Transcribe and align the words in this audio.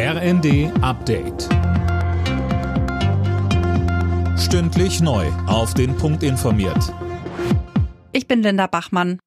RND 0.00 0.70
Update. 0.80 1.48
Stündlich 4.38 5.00
neu. 5.00 5.26
Auf 5.48 5.74
den 5.74 5.96
Punkt 5.96 6.22
informiert. 6.22 6.94
Ich 8.12 8.28
bin 8.28 8.40
Linda 8.40 8.68
Bachmann. 8.68 9.18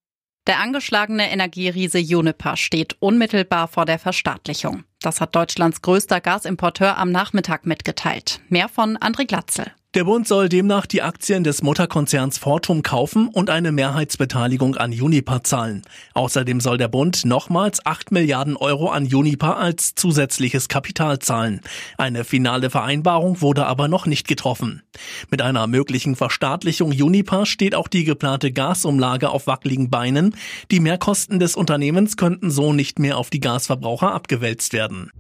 Der 0.48 0.62
angeschlagene 0.62 1.30
Energieriese 1.30 2.00
Juniper 2.00 2.56
steht 2.56 2.96
unmittelbar 3.02 3.68
vor 3.68 3.84
der 3.84 4.00
Verstaatlichung. 4.00 4.86
Das 5.02 5.20
hat 5.20 5.36
Deutschlands 5.36 5.82
größter 5.82 6.22
Gasimporteur 6.22 6.98
am 6.98 7.12
Nachmittag 7.12 7.66
mitgeteilt. 7.66 8.40
Mehr 8.48 8.70
von 8.70 8.98
André 8.98 9.28
Glatzel. 9.28 9.74
Der 9.94 10.06
Bund 10.06 10.26
soll 10.26 10.48
demnach 10.48 10.86
die 10.86 11.02
Aktien 11.02 11.44
des 11.44 11.64
Mutterkonzerns 11.64 12.38
Fortum 12.38 12.82
kaufen 12.82 13.28
und 13.28 13.50
eine 13.50 13.74
Mehrheitsbeteiligung 13.74 14.78
an 14.78 14.94
Uniper 14.94 15.44
zahlen. 15.44 15.82
Außerdem 16.14 16.62
soll 16.62 16.78
der 16.78 16.88
Bund 16.88 17.26
nochmals 17.26 17.86
8 17.86 18.10
Milliarden 18.14 18.56
Euro 18.56 18.88
an 18.88 19.04
Uniper 19.04 19.58
als 19.58 19.94
zusätzliches 19.96 20.70
Kapital 20.70 21.20
zahlen. 21.20 21.60
Eine 21.98 22.24
finale 22.24 22.70
Vereinbarung 22.70 23.42
wurde 23.42 23.66
aber 23.66 23.90
noch 23.90 24.06
nicht 24.06 24.30
getroffen. 24.30 24.82
Mit 25.30 25.42
einer 25.42 25.68
möglichen 25.68 26.16
Verstaatlichung 26.16 26.92
Uniper 26.92 27.46
steht 27.46 27.76
auch 27.76 27.90
die 27.90 28.06
geplante 28.06 28.54
Gasumlage 28.54 29.30
auf 29.30 29.46
wackeligen 29.46 29.90
Beinen. 29.90 30.38
Die 30.72 30.80
Mehrkosten 30.80 31.38
des 31.38 31.58
Unternehmens 31.58 32.16
könnten 32.16 32.50
so 32.50 32.72
nicht 32.72 32.98
mehr 33.00 33.18
auf 33.18 33.30
die 33.30 33.42
Gasverbraucher 33.42 34.14
abgewälzt 34.14 34.72
werden. 34.72 35.12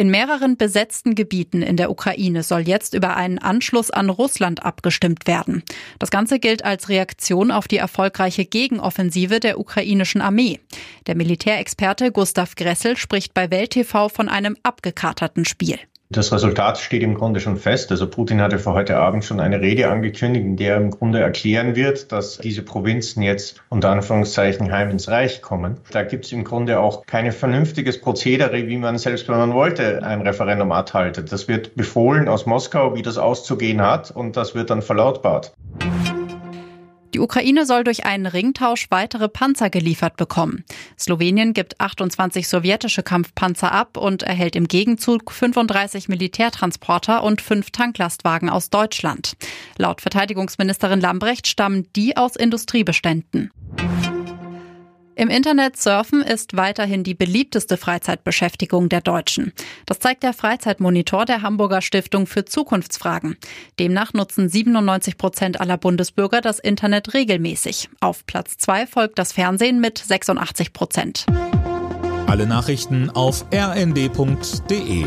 In 0.00 0.08
mehreren 0.08 0.56
besetzten 0.56 1.14
Gebieten 1.14 1.60
in 1.60 1.76
der 1.76 1.90
Ukraine 1.90 2.42
soll 2.42 2.62
jetzt 2.62 2.94
über 2.94 3.18
einen 3.18 3.38
Anschluss 3.38 3.90
an 3.90 4.08
Russland 4.08 4.62
abgestimmt 4.62 5.26
werden. 5.26 5.62
Das 5.98 6.10
Ganze 6.10 6.38
gilt 6.38 6.64
als 6.64 6.88
Reaktion 6.88 7.50
auf 7.50 7.68
die 7.68 7.76
erfolgreiche 7.76 8.46
Gegenoffensive 8.46 9.40
der 9.40 9.60
ukrainischen 9.60 10.22
Armee. 10.22 10.58
Der 11.06 11.16
Militärexperte 11.16 12.12
Gustav 12.12 12.54
Gressel 12.54 12.96
spricht 12.96 13.34
bei 13.34 13.50
Welt 13.50 13.72
TV 13.72 14.08
von 14.08 14.30
einem 14.30 14.56
abgekaterten 14.62 15.44
Spiel. 15.44 15.78
Das 16.12 16.32
Resultat 16.32 16.78
steht 16.78 17.04
im 17.04 17.14
Grunde 17.14 17.38
schon 17.38 17.56
fest. 17.56 17.92
Also 17.92 18.10
Putin 18.10 18.40
hatte 18.40 18.58
für 18.58 18.72
heute 18.72 18.96
Abend 18.96 19.24
schon 19.24 19.38
eine 19.38 19.60
Rede 19.60 19.88
angekündigt, 19.88 20.44
in 20.44 20.56
der 20.56 20.74
er 20.74 20.80
im 20.80 20.90
Grunde 20.90 21.20
erklären 21.20 21.76
wird, 21.76 22.10
dass 22.10 22.38
diese 22.38 22.62
Provinzen 22.62 23.22
jetzt 23.22 23.62
unter 23.68 23.90
Anführungszeichen 23.90 24.72
heim 24.72 24.90
ins 24.90 25.06
Reich 25.06 25.40
kommen. 25.40 25.78
Da 25.92 26.02
gibt 26.02 26.24
es 26.24 26.32
im 26.32 26.42
Grunde 26.42 26.80
auch 26.80 27.06
kein 27.06 27.30
vernünftiges 27.30 28.00
Prozedere, 28.00 28.66
wie 28.66 28.76
man 28.76 28.98
selbst, 28.98 29.28
wenn 29.28 29.36
man 29.36 29.54
wollte, 29.54 30.02
ein 30.02 30.22
Referendum 30.22 30.72
abhaltet. 30.72 31.30
Das 31.30 31.46
wird 31.46 31.76
befohlen 31.76 32.26
aus 32.26 32.44
Moskau, 32.44 32.96
wie 32.96 33.02
das 33.02 33.16
auszugehen 33.16 33.80
hat, 33.80 34.10
und 34.10 34.36
das 34.36 34.56
wird 34.56 34.70
dann 34.70 34.82
verlautbart. 34.82 35.52
Die 37.14 37.18
Ukraine 37.18 37.66
soll 37.66 37.82
durch 37.84 38.04
einen 38.06 38.26
Ringtausch 38.26 38.86
weitere 38.90 39.28
Panzer 39.28 39.68
geliefert 39.68 40.16
bekommen. 40.16 40.64
Slowenien 40.98 41.52
gibt 41.52 41.80
28 41.80 42.46
sowjetische 42.46 43.02
Kampfpanzer 43.02 43.72
ab 43.72 43.96
und 43.96 44.22
erhält 44.22 44.54
im 44.54 44.68
Gegenzug 44.68 45.32
35 45.32 46.08
Militärtransporter 46.08 47.22
und 47.24 47.40
fünf 47.40 47.70
Tanklastwagen 47.70 48.48
aus 48.48 48.70
Deutschland. 48.70 49.34
Laut 49.76 50.00
Verteidigungsministerin 50.00 51.00
Lambrecht 51.00 51.48
stammen 51.48 51.88
die 51.96 52.16
aus 52.16 52.36
Industriebeständen. 52.36 53.50
Im 55.20 55.28
Internet 55.28 55.76
surfen 55.76 56.22
ist 56.22 56.56
weiterhin 56.56 57.04
die 57.04 57.12
beliebteste 57.12 57.76
Freizeitbeschäftigung 57.76 58.88
der 58.88 59.02
Deutschen. 59.02 59.52
Das 59.84 59.98
zeigt 59.98 60.22
der 60.22 60.32
Freizeitmonitor 60.32 61.26
der 61.26 61.42
Hamburger 61.42 61.82
Stiftung 61.82 62.26
für 62.26 62.46
Zukunftsfragen. 62.46 63.36
Demnach 63.78 64.14
nutzen 64.14 64.48
97 64.48 65.18
Prozent 65.18 65.60
aller 65.60 65.76
Bundesbürger 65.76 66.40
das 66.40 66.58
Internet 66.58 67.12
regelmäßig. 67.12 67.90
Auf 68.00 68.24
Platz 68.24 68.56
zwei 68.56 68.86
folgt 68.86 69.18
das 69.18 69.34
Fernsehen 69.34 69.78
mit 69.78 69.98
86 69.98 70.72
Prozent. 70.72 71.26
Alle 72.26 72.46
Nachrichten 72.46 73.10
auf 73.10 73.44
rnd.de 73.52 75.04